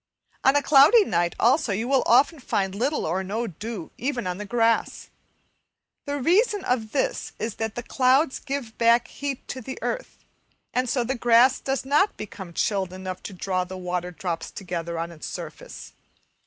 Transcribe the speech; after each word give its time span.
On 0.43 0.55
a 0.55 0.63
cloudy 0.63 1.05
night 1.05 1.35
also 1.39 1.71
you 1.71 1.87
will 1.87 2.01
often 2.07 2.39
find 2.39 2.73
little 2.73 3.05
or 3.05 3.23
no 3.23 3.45
dew 3.45 3.91
even 3.99 4.25
on 4.25 4.39
the 4.39 4.47
grass. 4.47 5.11
The 6.07 6.17
reason 6.19 6.63
of 6.65 6.91
this 6.91 7.33
is 7.37 7.57
that 7.57 7.75
the 7.75 7.83
clouds 7.83 8.39
give 8.39 8.75
back 8.79 9.09
heat 9.09 9.47
to 9.49 9.61
the 9.61 9.77
earth, 9.83 10.25
and 10.73 10.89
so 10.89 11.03
the 11.03 11.13
grass 11.13 11.59
does 11.59 11.85
not 11.85 12.17
become 12.17 12.53
chilled 12.53 12.91
enough 12.91 13.21
to 13.21 13.33
draw 13.33 13.63
the 13.63 13.77
water 13.77 14.09
drops 14.09 14.49
together 14.49 14.97
on 14.97 15.11
its 15.11 15.27
surface. 15.27 15.93